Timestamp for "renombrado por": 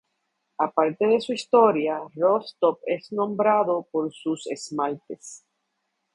3.11-4.11